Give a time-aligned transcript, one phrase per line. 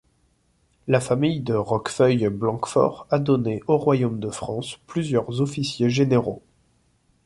[0.87, 6.41] La famille de Roquefeuil Blanquefort a donné au royaume de France plusieurs officiers généraux.